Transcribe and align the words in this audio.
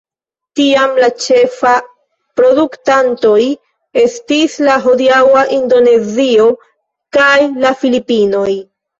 Tiam 0.59 0.93
la 1.01 1.07
ĉefaj 1.23 1.73
produktantoj 2.39 3.41
estis 4.03 4.55
la 4.69 4.77
hodiaŭa 4.85 5.43
Indonezio 5.57 6.47
kaj 7.19 7.35
la 7.67 7.75
Filipinoj. 7.83 8.49